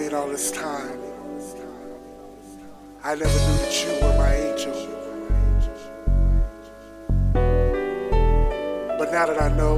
been 0.00 0.14
all 0.14 0.28
this 0.28 0.50
time. 0.50 0.98
I 3.04 3.14
never 3.14 3.38
knew 3.44 3.58
that 3.64 3.84
you 3.84 3.92
were 4.00 4.16
my 4.16 4.34
angel. 4.34 4.72
But 8.98 9.12
now 9.12 9.26
that 9.26 9.42
I 9.42 9.54
know, 9.58 9.76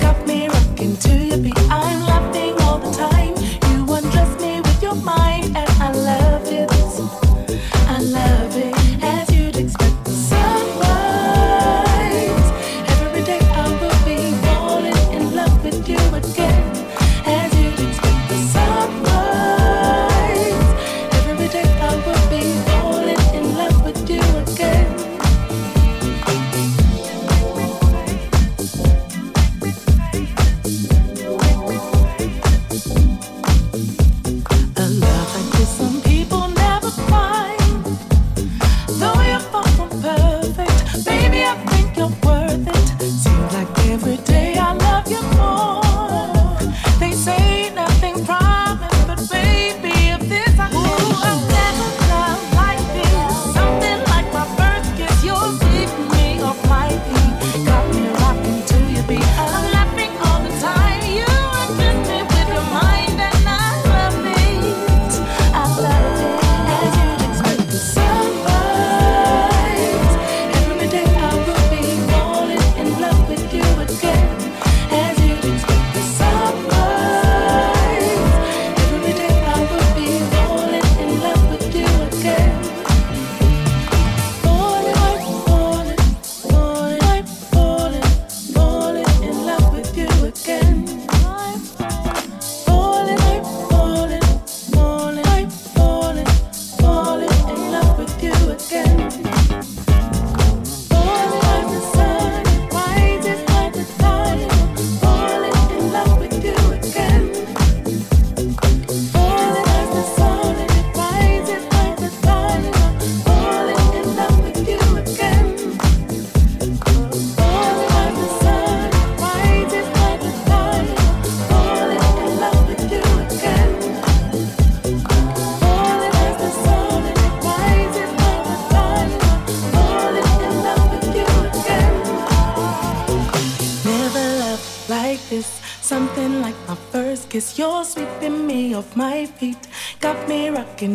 Got 0.00 0.26
me 0.26 0.49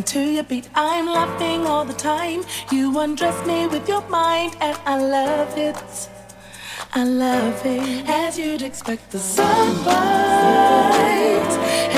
to 0.04 0.22
your 0.22 0.44
beat. 0.44 0.70
I'm 0.76 1.08
laughing 1.08 1.66
all 1.66 1.84
the 1.84 1.94
time. 1.94 2.44
You 2.72 2.98
undress 3.00 3.46
me 3.46 3.68
with 3.68 3.90
your 3.90 4.08
mind, 4.08 4.56
and 4.62 4.78
I 4.86 4.96
love 4.98 5.58
it. 5.58 5.76
I 6.94 7.04
love 7.04 7.62
it 7.66 8.08
as 8.08 8.40
you'd 8.40 8.62
expect 8.62 9.12
the 9.12 9.20
sunrise. 9.20 9.86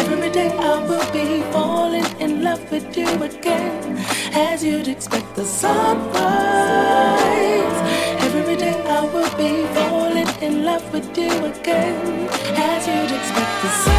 Every 0.01 0.31
day 0.31 0.49
I 0.57 0.83
will 0.87 1.11
be 1.11 1.43
falling 1.51 2.09
in 2.19 2.43
love 2.43 2.63
with 2.71 2.97
you 2.97 3.09
again, 3.21 3.97
as 4.33 4.63
you'd 4.63 4.87
expect 4.87 5.35
the 5.35 5.45
sunrise. 5.45 6.17
Every 8.27 8.55
day 8.55 8.75
I 8.99 9.01
will 9.13 9.31
be 9.37 9.67
falling 9.75 10.29
in 10.41 10.63
love 10.65 10.85
with 10.93 11.15
you 11.17 11.31
again, 11.45 12.29
you'd 13.29 13.62
the 13.62 13.69
sunrise. 13.69 13.96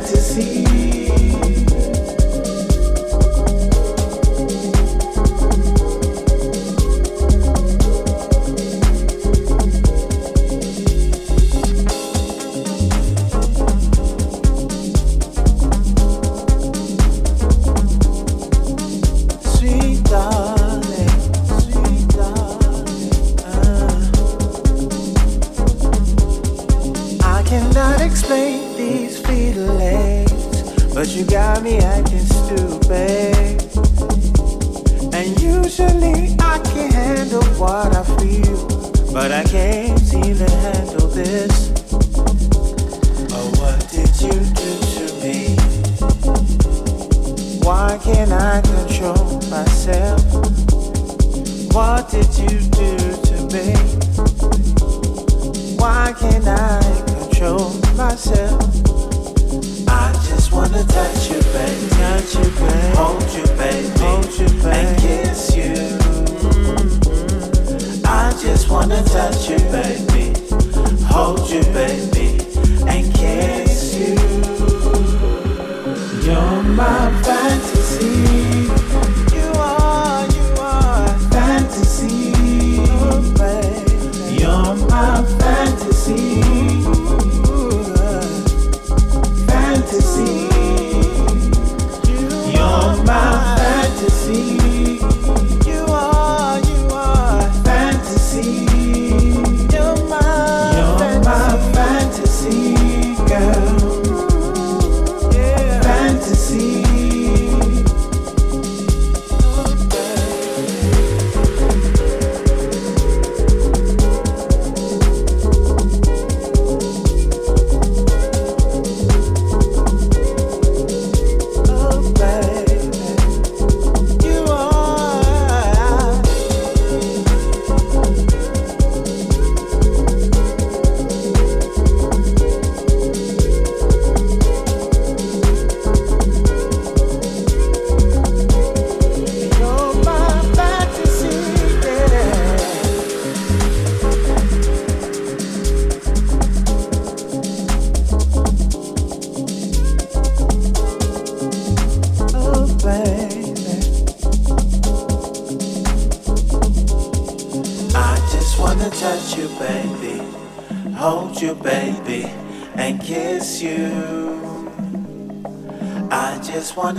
to 0.00 0.16
see. 0.16 1.55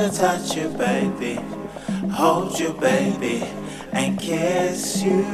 touch 0.09 0.55
you, 0.55 0.69
baby, 0.69 1.39
hold 2.11 2.59
you, 2.59 2.73
baby, 2.73 3.43
and 3.91 4.19
kiss 4.19 5.01
you. 5.03 5.25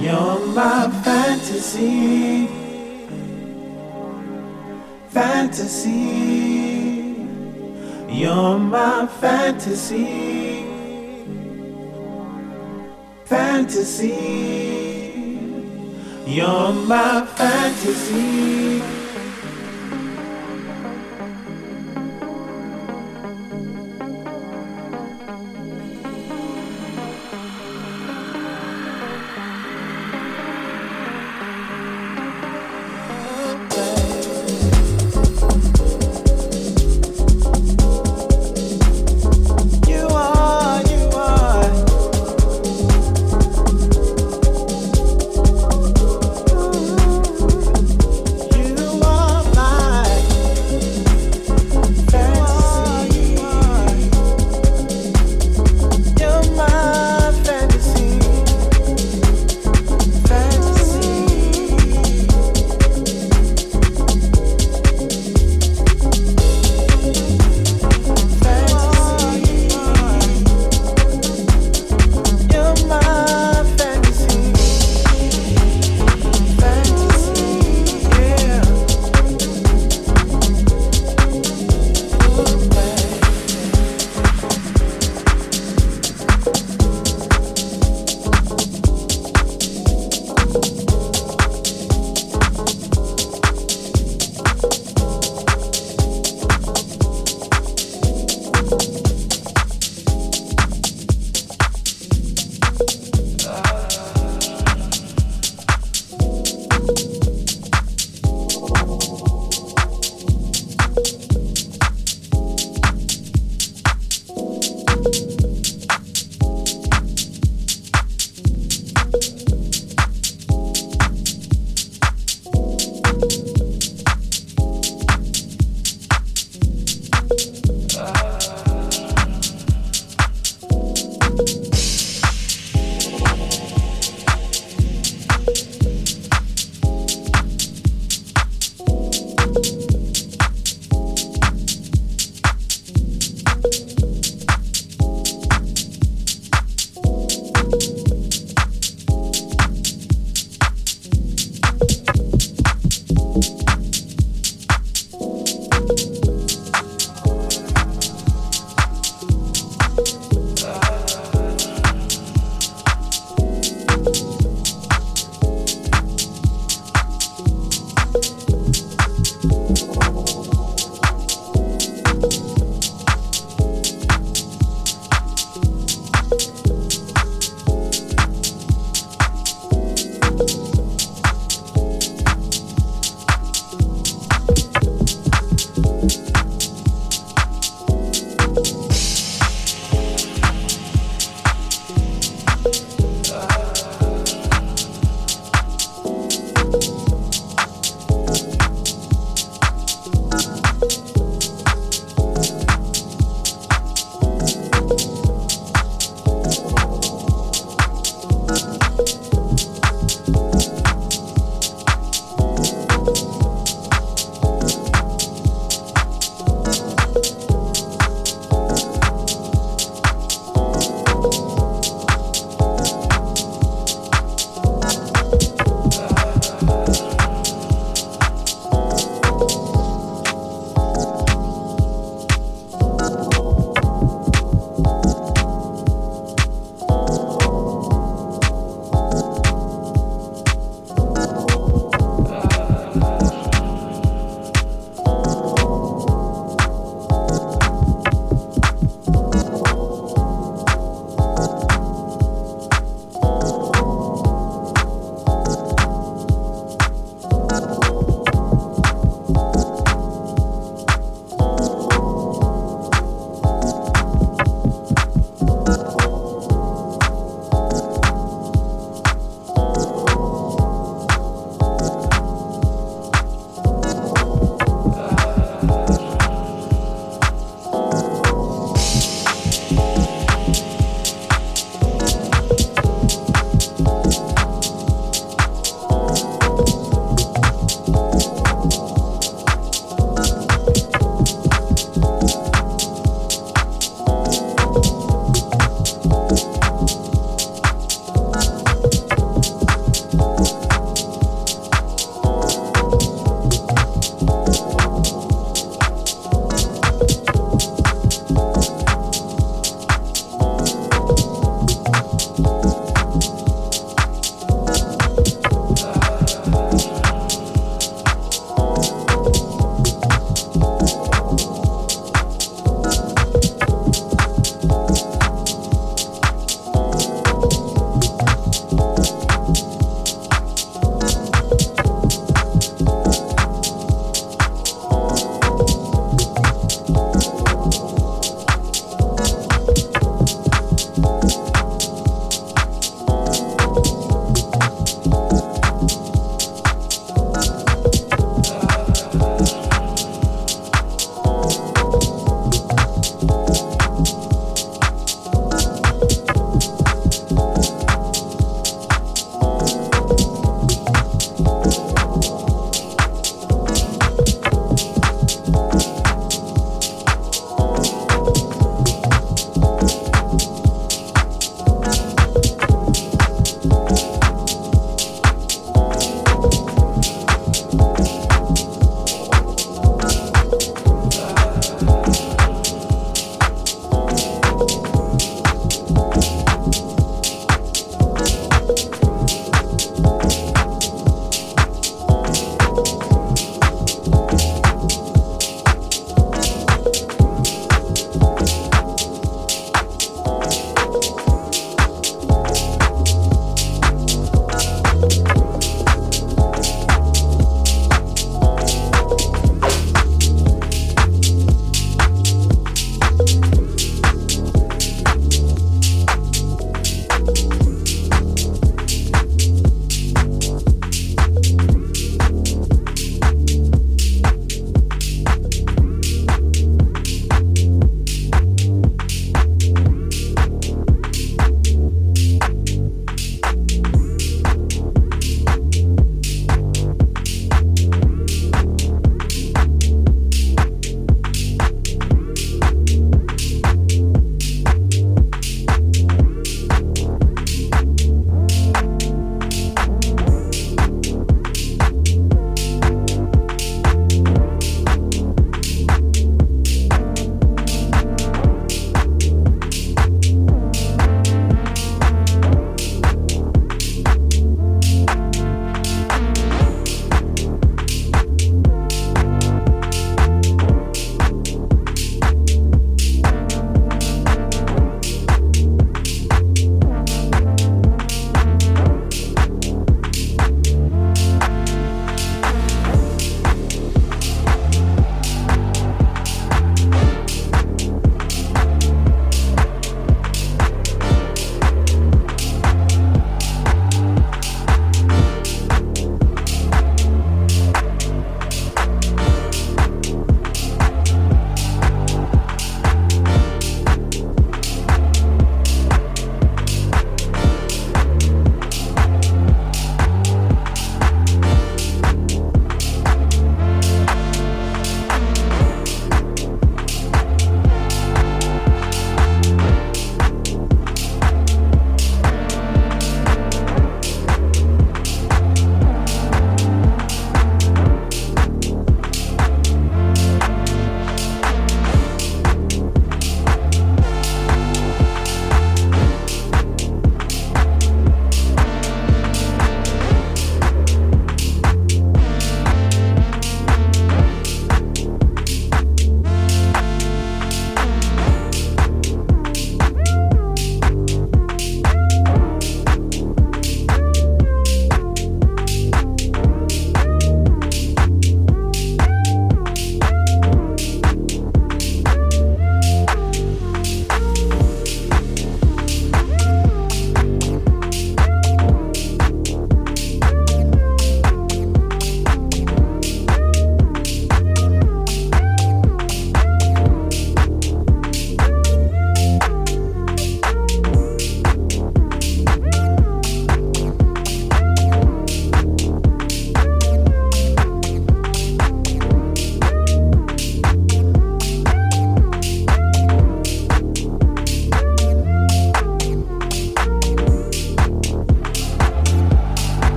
You're 0.00 0.40
my 0.54 0.90
fantasy, 1.02 2.46
fantasy. 5.08 6.44
You're 8.08 8.58
my 8.58 9.06
fantasy, 9.06 10.64
fantasy. 13.24 14.44
You're 16.26 16.72
my 16.72 17.26
fantasy. 17.36 18.93